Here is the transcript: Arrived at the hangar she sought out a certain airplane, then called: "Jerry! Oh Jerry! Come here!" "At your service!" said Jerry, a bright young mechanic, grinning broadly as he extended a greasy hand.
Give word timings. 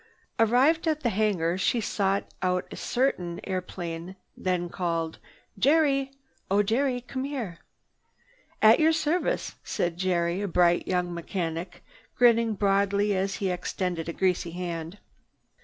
Arrived 0.39 0.87
at 0.87 1.01
the 1.01 1.11
hangar 1.11 1.59
she 1.59 1.79
sought 1.79 2.25
out 2.41 2.65
a 2.71 2.75
certain 2.75 3.39
airplane, 3.43 4.15
then 4.35 4.67
called: 4.67 5.19
"Jerry! 5.59 6.09
Oh 6.49 6.63
Jerry! 6.63 7.01
Come 7.01 7.23
here!" 7.23 7.59
"At 8.63 8.79
your 8.79 8.93
service!" 8.93 9.57
said 9.63 9.97
Jerry, 9.97 10.41
a 10.41 10.47
bright 10.47 10.87
young 10.87 11.13
mechanic, 11.13 11.83
grinning 12.15 12.55
broadly 12.55 13.15
as 13.15 13.35
he 13.35 13.51
extended 13.51 14.09
a 14.09 14.13
greasy 14.13 14.49
hand. 14.53 14.97